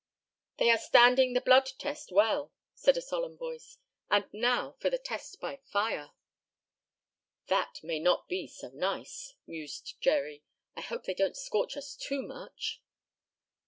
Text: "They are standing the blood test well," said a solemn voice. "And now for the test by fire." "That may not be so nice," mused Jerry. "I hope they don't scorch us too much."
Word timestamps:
"They 0.57 0.71
are 0.71 0.79
standing 0.79 1.33
the 1.33 1.41
blood 1.41 1.73
test 1.77 2.11
well," 2.11 2.51
said 2.73 2.97
a 2.97 3.03
solemn 3.03 3.37
voice. 3.37 3.77
"And 4.09 4.25
now 4.33 4.75
for 4.79 4.89
the 4.89 4.97
test 4.97 5.39
by 5.39 5.57
fire." 5.57 6.13
"That 7.49 7.81
may 7.83 7.99
not 7.99 8.27
be 8.27 8.47
so 8.47 8.69
nice," 8.69 9.35
mused 9.45 10.01
Jerry. 10.01 10.41
"I 10.75 10.81
hope 10.81 11.03
they 11.03 11.13
don't 11.13 11.37
scorch 11.37 11.77
us 11.77 11.95
too 11.95 12.23
much." 12.23 12.81